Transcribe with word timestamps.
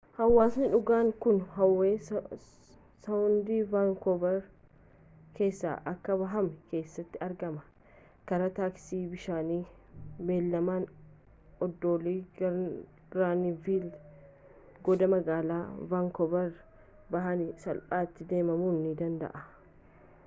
hawaasni 0.17 0.67
dhugaan 0.73 1.09
kun 1.23 1.35
howe 1.55 1.89
saawund 2.07 3.49
vaankover 3.73 4.37
keessaa 5.39 5.73
akka 5.91 6.15
bahame 6.21 6.55
keessatti 6.71 7.19
argama 7.25 7.61
karaa 8.31 8.47
taaksii 8.61 9.01
bishaanii 9.11 9.59
beellamaan 10.31 10.87
oddoloa 11.67 12.47
granviil 13.19 13.85
goda 14.89 15.11
magaalaa 15.15 15.63
vaankooverii 15.93 17.13
bahaniin 17.17 17.53
salphaatti 17.67 18.27
deemamuu 18.33 18.73
ni 18.83 18.95
danda'a 19.05 19.45